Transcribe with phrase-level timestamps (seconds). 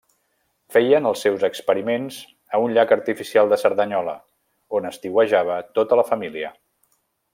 [0.75, 2.17] Feien els seus experiments
[2.57, 4.17] a un llac artificial de Cerdanyola,
[4.79, 6.51] on estiuejava tota la família.